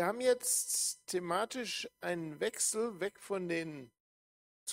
[0.00, 3.92] wir haben jetzt thematisch einen Wechsel weg von den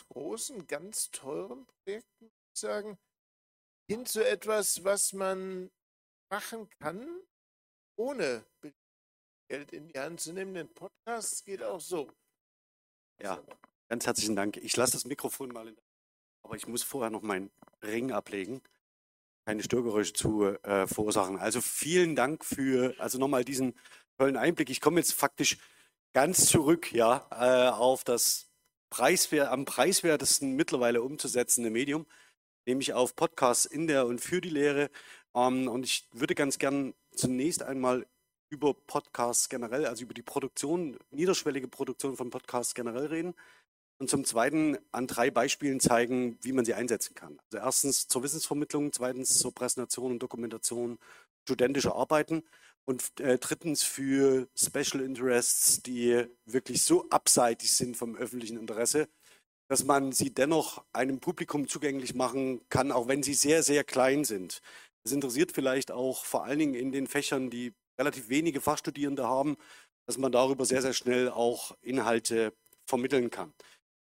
[0.07, 2.97] großen, ganz teuren Projekten, würde ich sagen,
[3.91, 5.69] hin zu etwas, was man
[6.31, 7.05] machen kann,
[7.99, 8.45] ohne
[9.49, 10.53] Geld in die Hand zu nehmen.
[10.53, 12.09] Den Podcast geht auch so.
[13.21, 13.43] Ja,
[13.89, 14.55] ganz herzlichen Dank.
[14.55, 15.83] Ich lasse das Mikrofon mal in der
[16.43, 17.51] aber ich muss vorher noch meinen
[17.83, 18.61] Ring ablegen,
[19.45, 21.37] keine Störgeräusche zu äh, verursachen.
[21.37, 23.77] Also vielen Dank für, also nochmal diesen
[24.17, 24.69] tollen Einblick.
[24.69, 25.57] Ich komme jetzt faktisch
[26.13, 28.49] ganz zurück, ja, äh, auf das
[28.89, 32.05] preiswert, am preiswertesten mittlerweile umzusetzende Medium,
[32.65, 34.89] nämlich auf Podcasts in der und für die Lehre.
[35.35, 38.07] Ähm, und ich würde ganz gern zunächst einmal
[38.49, 43.35] über Podcasts generell, also über die Produktion, niederschwellige Produktion von Podcasts generell reden.
[43.99, 47.39] Und zum Zweiten an drei Beispielen zeigen, wie man sie einsetzen kann.
[47.45, 50.99] Also erstens zur Wissensvermittlung, zweitens zur Präsentation und Dokumentation
[51.43, 52.43] studentischer Arbeiten
[52.87, 59.09] und äh, drittens für Special Interests, die wirklich so abseitig sind vom öffentlichen Interesse,
[59.69, 64.23] dass man sie dennoch einem Publikum zugänglich machen kann, auch wenn sie sehr, sehr klein
[64.23, 64.61] sind.
[65.03, 69.57] Das interessiert vielleicht auch vor allen Dingen in den Fächern, die relativ wenige Fachstudierende haben,
[70.05, 72.53] dass man darüber sehr, sehr schnell auch Inhalte
[72.85, 73.53] vermitteln kann.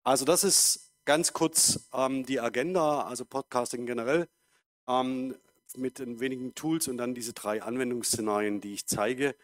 [0.04, 4.28] Also das ist ganz kurz ähm, die Agenda, also Podcasting generell,
[4.88, 5.34] ähm,
[5.76, 9.34] mit den wenigen Tools und dann diese drei Anwendungsszenarien, die ich zeige.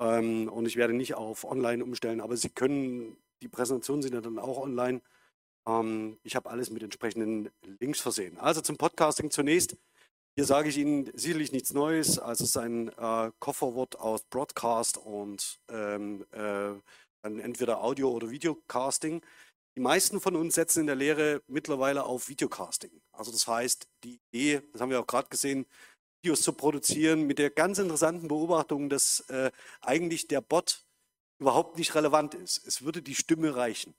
[0.00, 4.20] Ähm, und ich werde nicht auf Online umstellen, aber Sie können, die Präsentationen sind ja
[4.20, 5.00] dann auch online.
[5.66, 8.38] Ähm, ich habe alles mit entsprechenden Links versehen.
[8.38, 9.76] Also zum Podcasting zunächst.
[10.38, 12.18] Hier sage ich Ihnen sicherlich nichts Neues.
[12.18, 16.74] Also es ist ein äh, Kofferwort aus Broadcast und ähm, äh,
[17.22, 19.22] dann entweder Audio- oder Videocasting.
[19.76, 23.00] Die meisten von uns setzen in der Lehre mittlerweile auf Videocasting.
[23.16, 25.66] Also das heißt, die Idee, das haben wir auch gerade gesehen,
[26.22, 29.50] Videos zu produzieren mit der ganz interessanten Beobachtung, dass äh,
[29.80, 30.84] eigentlich der Bot
[31.38, 32.66] überhaupt nicht relevant ist.
[32.66, 33.94] Es würde die Stimme reichen.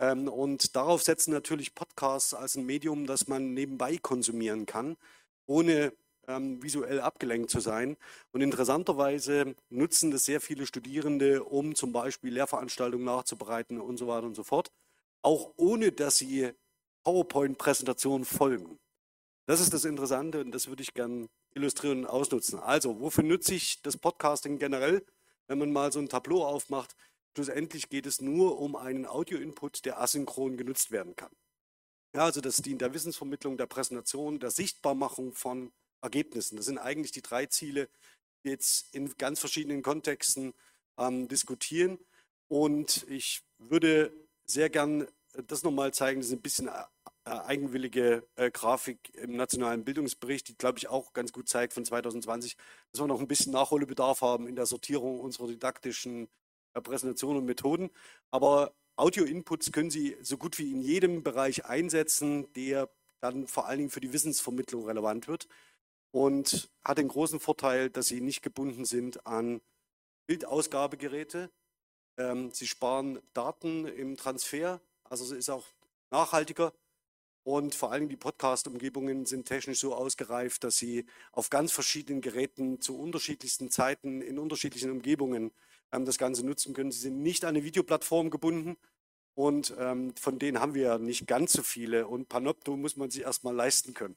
[0.00, 4.96] Ähm, und darauf setzen natürlich Podcasts als ein Medium, das man nebenbei konsumieren kann
[5.46, 5.92] ohne
[6.28, 7.96] ähm, visuell abgelenkt zu sein.
[8.32, 14.26] Und interessanterweise nutzen das sehr viele Studierende, um zum Beispiel Lehrveranstaltungen nachzubereiten und so weiter
[14.26, 14.70] und so fort,
[15.22, 16.52] auch ohne dass sie
[17.06, 18.80] PowerPoint-Präsentationen folgen.
[19.46, 22.58] Das ist das Interessante und das würde ich gern illustrieren und ausnutzen.
[22.58, 25.06] Also, wofür nutze ich das Podcasting generell?
[25.46, 26.96] Wenn man mal so ein Tableau aufmacht,
[27.36, 31.30] schlussendlich geht es nur um einen Audio-Input, der asynchron genutzt werden kann.
[32.12, 36.56] Ja, also das dient der Wissensvermittlung, der Präsentation, der Sichtbarmachung von Ergebnissen.
[36.56, 37.88] Das sind eigentlich die drei Ziele,
[38.42, 40.54] die jetzt in ganz verschiedenen Kontexten
[40.98, 42.00] ähm, diskutieren.
[42.48, 44.12] Und ich würde
[44.44, 45.06] sehr gern
[45.46, 46.20] das nochmal zeigen.
[46.20, 46.95] Das ist ein bisschen äh, äh,
[47.26, 52.56] eigenwillige äh, Grafik im nationalen Bildungsbericht, die, glaube ich, auch ganz gut zeigt von 2020,
[52.92, 56.28] dass wir noch ein bisschen Nachholbedarf haben in der Sortierung unserer didaktischen
[56.74, 57.90] äh, Präsentationen und Methoden.
[58.30, 62.88] Aber Audio-Inputs können Sie so gut wie in jedem Bereich einsetzen, der
[63.20, 65.48] dann vor allen Dingen für die Wissensvermittlung relevant wird
[66.12, 69.60] und hat den großen Vorteil, dass Sie nicht gebunden sind an
[70.26, 71.50] Bildausgabegeräte.
[72.18, 75.66] Ähm, Sie sparen Daten im Transfer, also es ist auch
[76.10, 76.72] nachhaltiger.
[77.46, 82.80] Und vor Dingen die Podcast-Umgebungen sind technisch so ausgereift, dass sie auf ganz verschiedenen Geräten
[82.80, 85.52] zu unterschiedlichsten Zeiten in unterschiedlichen Umgebungen
[85.92, 86.90] ähm, das Ganze nutzen können.
[86.90, 88.76] Sie sind nicht an eine Videoplattform gebunden
[89.34, 92.08] und ähm, von denen haben wir ja nicht ganz so viele.
[92.08, 94.16] Und Panopto muss man sich erstmal leisten können.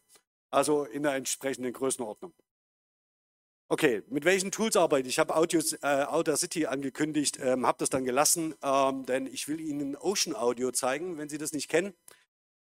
[0.49, 2.33] Also in der entsprechenden Größenordnung.
[3.67, 5.13] Okay, mit welchen Tools arbeite ich?
[5.13, 9.59] Ich habe Audios, äh, Audacity angekündigt, ähm, habe das dann gelassen, ähm, denn ich will
[9.59, 11.93] Ihnen Ocean Audio zeigen, wenn Sie das nicht kennen.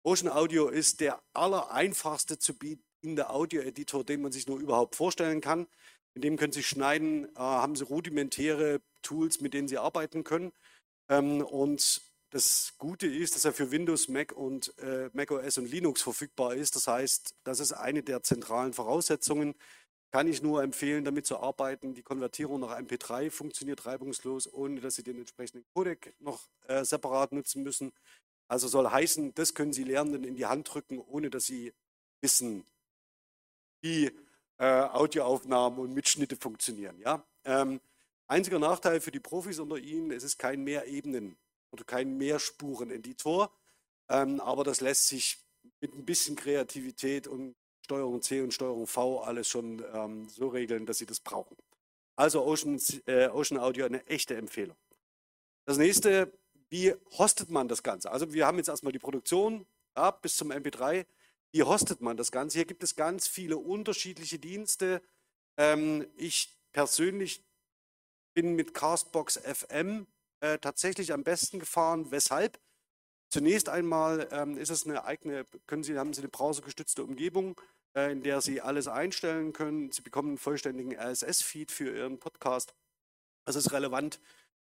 [0.06, 5.66] Ocean Audio ist der allereinfachste zu bietende Audio-Editor, den man sich nur überhaupt vorstellen kann.
[6.14, 10.52] In dem können Sie schneiden, äh, haben Sie rudimentäre Tools, mit denen Sie arbeiten können.
[11.10, 15.72] Ähm, und das Gute ist, dass er für Windows, Mac und äh, Mac OS und
[15.72, 16.76] Linux verfügbar ist.
[16.76, 19.56] Das heißt, das ist eine der zentralen Voraussetzungen.
[20.12, 21.94] Kann ich nur empfehlen, damit zu arbeiten.
[21.94, 27.32] Die Konvertierung nach MP3 funktioniert reibungslos, ohne dass Sie den entsprechenden Codec noch äh, separat
[27.32, 27.94] nutzen müssen.
[28.54, 31.74] Also soll heißen, das können Sie Lernenden in die Hand drücken, ohne dass Sie
[32.22, 32.64] wissen,
[33.82, 34.12] wie
[34.60, 37.00] äh, Audioaufnahmen und Mitschnitte funktionieren.
[37.00, 37.26] Ja?
[37.46, 37.82] Ähm,
[38.28, 41.36] einziger Nachteil für die Profis unter Ihnen, es ist kein Mehrebenen-
[41.72, 43.52] oder kein Mehrspuren-Editor,
[44.10, 45.40] ähm, aber das lässt sich
[45.82, 50.86] mit ein bisschen Kreativität und Steuerung C und Steuerung V alles schon ähm, so regeln,
[50.86, 51.58] dass Sie das brauchen.
[52.16, 54.78] Also Ocean, äh, Ocean Audio eine echte Empfehlung.
[55.66, 56.32] Das nächste,
[56.74, 58.12] wie hostet man das Ganze?
[58.12, 59.66] Also wir haben jetzt erstmal die Produktion
[59.96, 61.06] ja, bis zum MP3
[61.54, 62.58] wie hostet man das Ganze?
[62.58, 65.04] Hier gibt es ganz viele unterschiedliche Dienste.
[65.56, 67.46] Ähm, ich persönlich
[68.34, 70.08] bin mit Castbox FM
[70.40, 72.10] äh, tatsächlich am besten gefahren.
[72.10, 72.60] Weshalb?
[73.30, 77.60] Zunächst einmal ähm, ist es eine eigene, können Sie, haben Sie eine browsergestützte Umgebung,
[77.96, 79.92] äh, in der Sie alles einstellen können.
[79.92, 82.74] Sie bekommen einen vollständigen RSS-Feed für Ihren Podcast.
[83.46, 84.20] Das ist relevant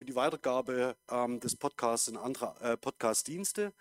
[0.02, 3.72] für die Weitergabe ähm, des Podcasts in andere äh, Podcast-Dienste.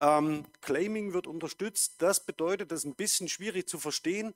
[0.00, 1.96] Ähm, Claiming wird unterstützt.
[2.00, 4.34] Das bedeutet, das ist ein bisschen schwierig zu verstehen.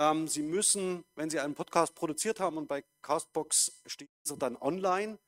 [0.00, 4.56] Ähm, Sie müssen, wenn Sie einen Podcast produziert haben und bei Castbox steht dieser dann
[4.56, 5.20] online,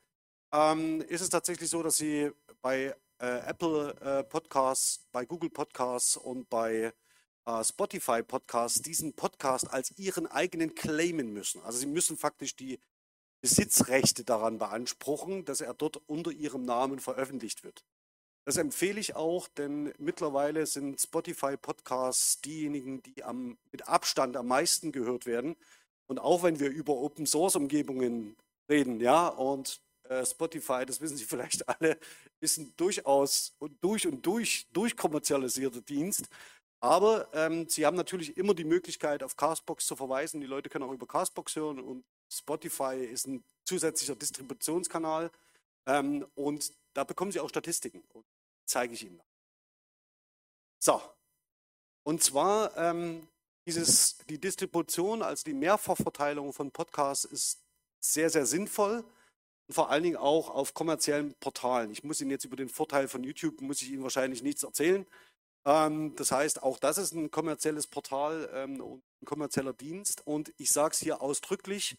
[0.53, 6.17] ähm, ist es tatsächlich so, dass Sie bei äh, Apple äh, Podcasts, bei Google Podcasts
[6.17, 6.93] und bei
[7.45, 11.63] äh, Spotify Podcasts diesen Podcast als Ihren eigenen claimen müssen.
[11.63, 12.81] Also Sie müssen faktisch die
[13.41, 17.85] Besitzrechte daran beanspruchen, dass er dort unter Ihrem Namen veröffentlicht wird.
[18.47, 24.93] Das empfehle ich auch, denn mittlerweile sind Spotify-Podcasts diejenigen, die am, mit Abstand am meisten
[24.93, 25.57] gehört werden.
[26.07, 28.37] Und auch wenn wir über Open-Source-Umgebungen
[28.71, 31.99] reden, ja, und äh, Spotify, das wissen Sie vielleicht alle,
[32.39, 36.29] ist ein durchaus und durch und durch durchkommerzialisierter Dienst.
[36.81, 40.41] Aber ähm, Sie haben natürlich immer die Möglichkeit, auf Castbox zu verweisen.
[40.41, 45.31] Die Leute können auch über Castbox hören und Spotify ist ein zusätzlicher Distributionskanal.
[45.87, 48.03] Ähm, und da bekommen Sie auch Statistiken.
[48.13, 48.25] Und
[48.67, 49.21] zeige ich Ihnen.
[50.79, 51.01] So,
[52.05, 53.27] und zwar ähm,
[53.67, 57.63] dieses, die Distribution, also die Mehrfachverteilung von Podcasts ist
[58.01, 59.05] sehr, sehr sinnvoll
[59.67, 61.91] und vor allen Dingen auch auf kommerziellen Portalen.
[61.91, 65.07] Ich muss Ihnen jetzt über den Vorteil von YouTube, muss ich Ihnen wahrscheinlich nichts erzählen.
[65.65, 70.25] Ähm, das heißt, auch das ist ein kommerzielles Portal ähm, und ein kommerzieller Dienst.
[70.27, 71.97] Und ich sage es hier ausdrücklich,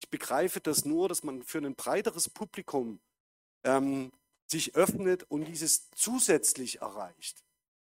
[0.00, 3.00] ich begreife das nur, dass man für ein breiteres Publikum
[3.64, 4.12] ähm,
[4.46, 7.44] sich öffnet und dieses zusätzlich erreicht.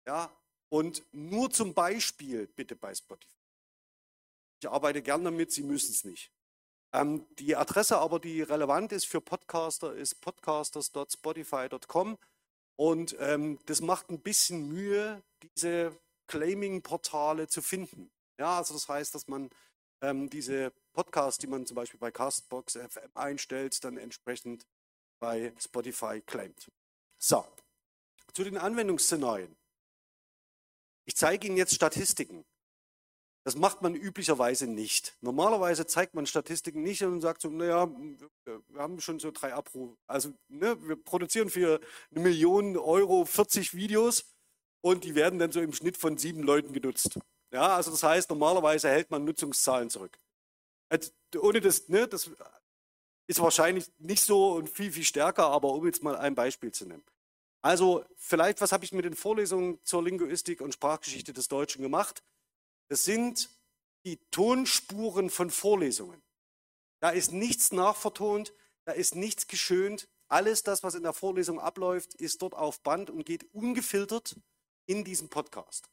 [0.07, 0.33] Ja,
[0.71, 3.33] und nur zum Beispiel bitte bei Spotify.
[4.61, 6.33] Ich arbeite gern damit, Sie müssen es nicht.
[6.93, 12.19] Ähm, die Adresse aber, die relevant ist für Podcaster, ist podcasters.spotify.com.
[12.77, 15.97] Und ähm, das macht ein bisschen Mühe, diese
[16.29, 18.11] Claiming-Portale zu finden.
[18.39, 19.51] Ja, also das heißt, dass man
[20.01, 24.67] ähm, diese Podcasts, die man zum Beispiel bei Castbox FM einstellt, dann entsprechend
[25.21, 26.73] bei Spotify claimt.
[27.19, 27.47] So,
[28.33, 29.57] zu den Anwendungsszenarien.
[31.05, 32.45] Ich zeige Ihnen jetzt Statistiken.
[33.45, 35.17] Das macht man üblicherweise nicht.
[35.21, 37.89] Normalerweise zeigt man Statistiken nicht und sagt so, naja,
[38.45, 39.97] wir haben schon so drei Abrufe.
[40.09, 41.81] Also ne, wir produzieren für
[42.11, 44.35] eine Million Euro 40 Videos
[44.81, 47.21] und die werden dann so im Schnitt von sieben Leuten genutzt.
[47.53, 50.19] Ja, also das heißt, normalerweise hält man Nutzungszahlen zurück.
[50.89, 52.31] Also, ohne das, ne, das
[53.27, 56.87] ist wahrscheinlich nicht so und viel, viel stärker, aber um jetzt mal ein Beispiel zu
[56.87, 57.05] nennen.
[57.61, 62.23] Also vielleicht, was habe ich mit den Vorlesungen zur Linguistik und Sprachgeschichte des Deutschen gemacht?
[62.89, 63.51] Das sind
[64.05, 66.23] die Tonspuren von Vorlesungen.
[67.01, 68.55] Da ist nichts nachvertont,
[68.85, 70.09] da ist nichts geschönt.
[70.29, 74.37] Alles das, was in der Vorlesung abläuft, ist dort auf Band und geht ungefiltert
[74.87, 75.91] in diesen Podcast.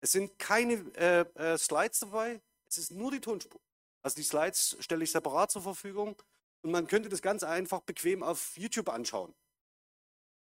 [0.00, 3.60] Es sind keine äh, äh, Slides dabei, es ist nur die Tonspur.
[4.06, 6.14] Also die Slides stelle ich separat zur Verfügung
[6.62, 9.34] und man könnte das ganz einfach bequem auf YouTube anschauen.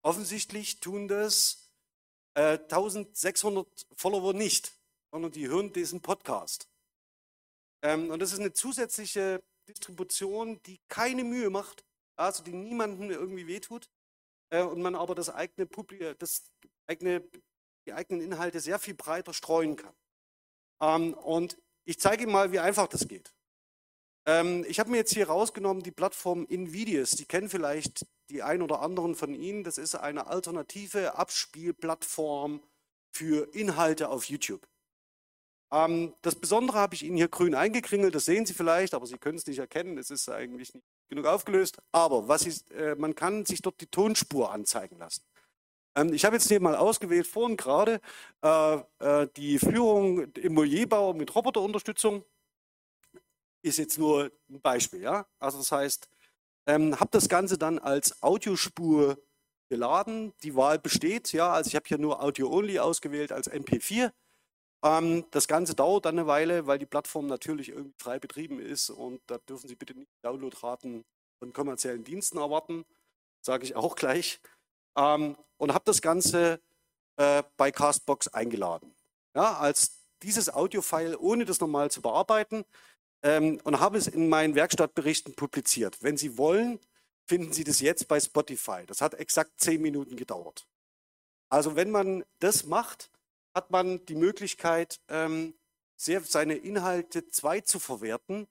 [0.04, 1.70] Offensichtlich tun das
[2.36, 3.68] äh, 1600
[3.98, 4.72] Follower nicht,
[5.12, 6.70] sondern die hören diesen Podcast.
[7.82, 11.84] Ähm, und das ist eine zusätzliche Distribution, die keine Mühe macht,
[12.16, 13.90] also die niemandem irgendwie wehtut
[14.50, 16.50] äh, und man aber das eigene Publikum, das
[16.88, 17.22] eigene,
[17.86, 19.94] die eigenen Inhalte sehr viel breiter streuen kann.
[20.82, 23.34] Ähm, und ich zeige Ihnen mal, wie einfach das geht.
[24.26, 27.12] Ähm, ich habe mir jetzt hier rausgenommen die Plattform Invidious.
[27.12, 29.64] Die kennen vielleicht die ein oder anderen von Ihnen.
[29.64, 32.62] Das ist eine alternative Abspielplattform
[33.12, 34.68] für Inhalte auf YouTube.
[35.72, 38.14] Ähm, das Besondere habe ich Ihnen hier grün eingekringelt.
[38.14, 39.98] Das sehen Sie vielleicht, aber Sie können es nicht erkennen.
[39.98, 41.78] Es ist eigentlich nicht genug aufgelöst.
[41.92, 45.24] Aber was ist, äh, man kann sich dort die Tonspur anzeigen lassen.
[45.96, 48.02] Ähm, ich habe jetzt hier mal ausgewählt, vorhin gerade,
[48.44, 52.24] äh, äh, die Führung im Molierbau mit Roboterunterstützung
[53.62, 55.02] ist jetzt nur ein Beispiel.
[55.02, 55.26] Ja?
[55.40, 56.08] Also das heißt,
[56.68, 59.18] ähm, habe das Ganze dann als Audiospur
[59.70, 60.34] geladen.
[60.44, 64.12] Die Wahl besteht, ja, also ich habe hier nur Audio-Only ausgewählt als MP4.
[64.84, 68.90] Ähm, das Ganze dauert dann eine Weile, weil die Plattform natürlich irgendwie frei betrieben ist
[68.90, 71.06] und da dürfen Sie bitte nicht Downloadraten
[71.40, 72.86] von kommerziellen Diensten erwarten,
[73.42, 74.40] sage ich auch gleich.
[74.98, 76.60] Ähm, und habe das Ganze
[77.18, 78.94] äh, bei Castbox eingeladen.
[79.36, 82.66] Ja, als dieses Audio-File, ohne das nochmal zu bearbeiten,
[83.24, 86.02] ähm, und habe es in meinen Werkstattberichten publiziert.
[86.02, 86.80] Wenn Sie wollen,
[87.26, 88.84] finden Sie das jetzt bei Spotify.
[88.88, 90.68] Das hat exakt zehn Minuten gedauert.
[91.50, 93.12] Also wenn man das macht,
[93.54, 95.54] hat man die Möglichkeit, ähm,
[95.98, 98.48] sehr, seine Inhalte zwei zu verwerten,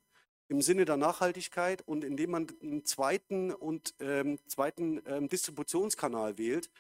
[0.49, 6.71] im Sinne der Nachhaltigkeit und indem man einen zweiten und ähm, zweiten ähm, Distributionskanal wählt,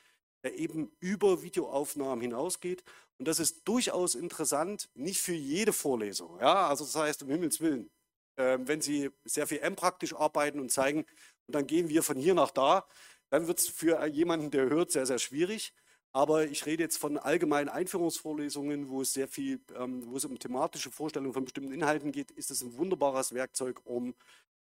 [0.42, 2.82] der eben über Videoaufnahmen hinausgeht.
[3.18, 6.38] Und das ist durchaus interessant, nicht für jede Vorlesung.
[6.40, 7.90] Ja, also das heißt, um Himmels Willen,
[8.36, 11.04] äh, wenn Sie sehr viel M-praktisch arbeiten und zeigen,
[11.46, 12.86] und dann gehen wir von hier nach da,
[13.30, 15.72] dann wird es für jemanden, der hört, sehr, sehr schwierig.
[16.12, 20.38] Aber ich rede jetzt von allgemeinen Einführungsvorlesungen, wo es sehr viel, ähm, wo es um
[20.38, 24.14] thematische Vorstellungen von bestimmten Inhalten geht, ist es ein wunderbares Werkzeug, um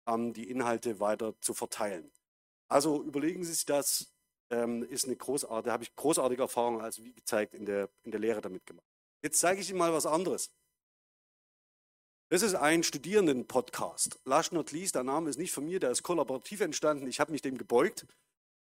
[0.07, 2.11] ähm, die Inhalte weiter zu verteilen.
[2.67, 4.13] Also überlegen Sie sich das,
[4.49, 8.11] ähm, ist eine großartige, da habe ich großartige Erfahrungen, also wie gezeigt, in der, in
[8.11, 8.85] der Lehre damit gemacht.
[9.21, 10.51] Jetzt zeige ich Ihnen mal was anderes.
[12.31, 14.19] Das ist ein Studierenden-Podcast.
[14.25, 17.07] Last not least, der Name ist nicht von mir, der ist kollaborativ entstanden.
[17.07, 18.05] Ich habe mich dem gebeugt.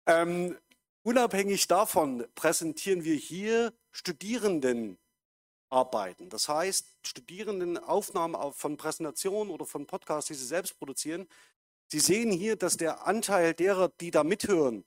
[0.06, 0.58] Ähm,
[1.04, 4.98] unabhängig davon präsentieren wir hier Studierendenarbeiten.
[6.28, 11.28] Das heißt, Studierendenaufnahmen von Präsentationen oder von Podcasts, die sie selbst produzieren.
[11.86, 14.84] Sie sehen hier, dass der Anteil derer, die da mithören,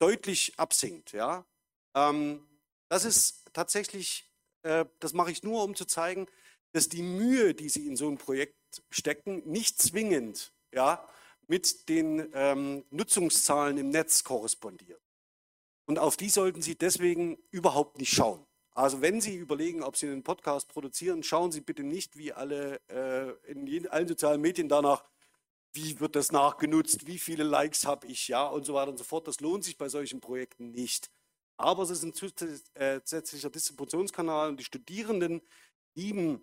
[0.00, 1.12] deutlich absinkt.
[1.12, 1.46] Ja?
[1.94, 2.46] Ähm,
[2.88, 4.28] das ist tatsächlich,
[4.62, 6.26] äh, das mache ich nur, um zu zeigen,
[6.72, 8.56] dass die Mühe, die sie in so ein Projekt
[8.90, 11.06] stecken, nicht zwingend ja,
[11.46, 15.02] mit den ähm, Nutzungszahlen im Netz korrespondiert.
[15.86, 18.46] Und auf die sollten Sie deswegen überhaupt nicht schauen.
[18.76, 22.80] Also wenn Sie überlegen, ob Sie einen Podcast produzieren, schauen Sie bitte nicht wie alle
[22.88, 25.02] äh, in allen sozialen Medien danach,
[25.72, 29.04] wie wird das nachgenutzt, wie viele Likes habe ich, ja, und so weiter und so
[29.04, 29.28] fort.
[29.28, 31.10] Das lohnt sich bei solchen Projekten nicht.
[31.56, 35.42] Aber es ist ein zusätzlicher Distributionskanal und die Studierenden
[35.94, 36.42] lieben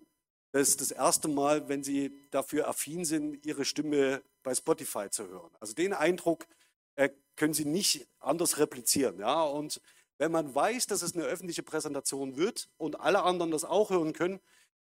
[0.52, 5.52] das das erste Mal, wenn sie dafür affin sind, ihre Stimme bei Spotify zu hören.
[5.60, 6.48] Also den Eindruck
[6.96, 9.20] äh, können sie nicht anders replizieren.
[9.20, 9.44] Ja?
[9.44, 9.82] Und
[10.18, 14.14] wenn man weiß, dass es eine öffentliche Präsentation wird und alle anderen das auch hören
[14.14, 14.40] können,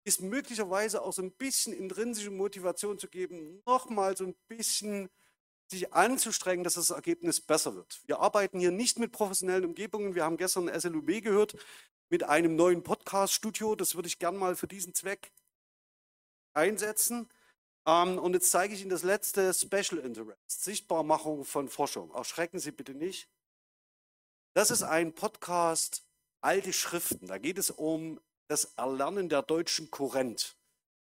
[0.08, 5.08] ist möglicherweise auch so ein bisschen intrinsische Motivation zu geben, nochmal so ein bisschen
[5.70, 8.00] sich anzustrengen, dass das Ergebnis besser wird.
[8.06, 10.14] Wir arbeiten hier nicht mit professionellen Umgebungen.
[10.14, 11.56] Wir haben gestern SLUB gehört
[12.08, 13.74] mit einem neuen Podcast-Studio.
[13.74, 15.30] Das würde ich gern mal für diesen Zweck
[16.54, 17.28] einsetzen.
[17.86, 22.10] Ähm, und jetzt zeige ich Ihnen das letzte Special Interest, Sichtbarmachung von Forschung.
[22.14, 23.28] Erschrecken Sie bitte nicht.
[24.54, 26.02] Das ist ein Podcast
[26.40, 27.26] Alte Schriften.
[27.26, 30.56] Da geht es um das Erlernen der deutschen Kurrent.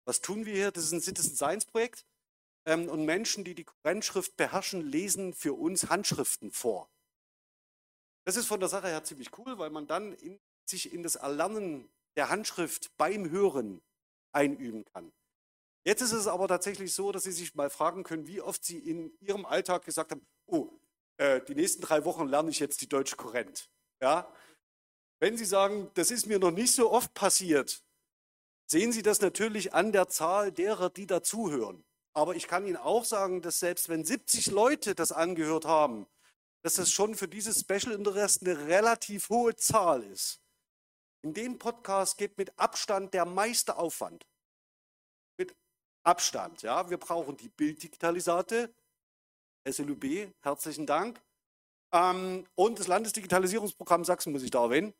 [0.05, 0.71] Was tun wir hier?
[0.71, 2.05] Das ist ein Citizen Science Projekt.
[2.65, 6.89] Ähm, und Menschen, die die Kurrentschrift beherrschen, lesen für uns Handschriften vor.
[8.25, 11.15] Das ist von der Sache her ziemlich cool, weil man dann in, sich in das
[11.15, 13.81] Erlernen der Handschrift beim Hören
[14.31, 15.11] einüben kann.
[15.83, 18.79] Jetzt ist es aber tatsächlich so, dass Sie sich mal fragen können, wie oft Sie
[18.79, 20.71] in Ihrem Alltag gesagt haben, oh,
[21.17, 23.69] äh, die nächsten drei Wochen lerne ich jetzt die deutsche Korrent.
[24.01, 24.27] Ja?
[25.19, 27.83] Wenn Sie sagen, das ist mir noch nicht so oft passiert,
[28.67, 31.83] sehen Sie das natürlich an der Zahl derer, die dazuhören.
[32.13, 36.07] Aber ich kann Ihnen auch sagen, dass selbst wenn 70 Leute das angehört haben,
[36.63, 40.41] dass das schon für dieses Special Interest eine relativ hohe Zahl ist.
[41.21, 44.25] In dem Podcast geht mit Abstand der meiste Aufwand.
[46.05, 46.61] Abstand.
[46.61, 48.73] Ja, wir brauchen die Bilddigitalisate,
[49.67, 51.19] SLUB, herzlichen Dank.
[51.91, 54.93] Ähm, und das Landesdigitalisierungsprogramm Sachsen muss ich da erwähnen.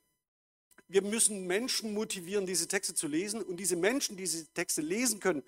[0.88, 3.42] Wir müssen Menschen motivieren, diese Texte zu lesen.
[3.42, 5.44] Und diese Menschen, die diese Texte lesen können,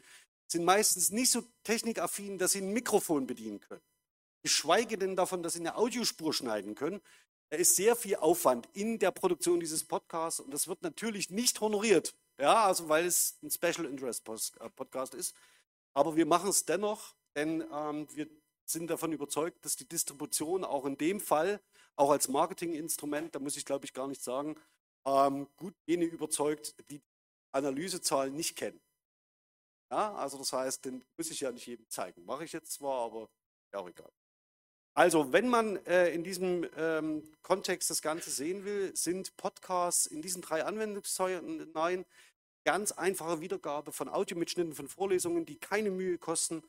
[0.47, 3.81] sind meistens nicht so technikaffin, dass sie ein Mikrofon bedienen können.
[4.43, 7.01] Geschweige denn davon, dass sie eine Audiospur schneiden können.
[7.49, 11.61] Da ist sehr viel Aufwand in der Produktion dieses Podcasts und das wird natürlich nicht
[11.61, 12.13] honoriert.
[12.39, 15.35] Ja, also weil es ein Special Interest äh, Podcast ist.
[15.93, 18.27] Aber wir machen es dennoch, denn ähm, wir
[18.65, 21.61] sind davon überzeugt, dass die Distribution auch in dem Fall,
[21.95, 24.55] auch als Marketinginstrument, da muss ich glaube ich gar nicht sagen,
[25.07, 27.01] ähm, gut jene überzeugt, die
[27.53, 28.79] Analysezahlen nicht kennen.
[29.89, 32.25] Ja, also das heißt, den muss ich ja nicht jedem zeigen.
[32.25, 33.29] Mache ich jetzt zwar, aber
[33.73, 34.11] ja auch egal.
[34.93, 40.21] Also, wenn man äh, in diesem ähm, Kontext das Ganze sehen will, sind Podcasts in
[40.21, 42.05] diesen drei Anwendungsszenarien
[42.65, 46.63] ganz einfache Wiedergabe von Audiomitschnitten von Vorlesungen, die keine Mühe kosten,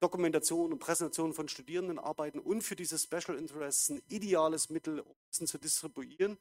[0.00, 5.16] Dokumentation und Präsentation von Studierenden arbeiten und für diese Special Interests ein ideales Mittel, um
[5.30, 6.38] Wissen zu distribuieren.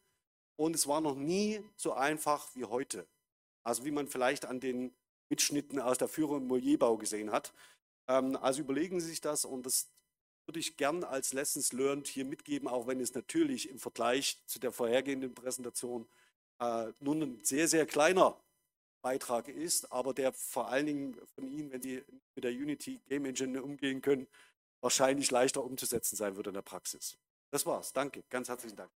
[0.58, 3.08] Und es war noch nie so einfach wie heute.
[3.64, 4.96] Also wie man vielleicht an den
[5.30, 7.54] Mitschnitten aus der Führung im Molierbau gesehen hat.
[8.08, 9.90] Ähm, also überlegen Sie sich das und das
[10.46, 14.60] würde ich gern als Lessons Learned hier mitgeben, auch wenn es natürlich im Vergleich zu
[14.60, 16.08] der vorhergehenden Präsentation
[16.60, 18.40] äh, nur ein sehr, sehr kleiner
[19.02, 22.04] Beitrag ist, aber der vor allen Dingen von Ihnen, wenn Sie
[22.36, 24.28] mit der Unity Game Engine umgehen können,
[24.82, 27.18] wahrscheinlich leichter umzusetzen sein wird in der Praxis.
[27.52, 27.94] Das war's.
[27.94, 28.24] Danke.
[28.30, 28.92] Ganz herzlichen Dank.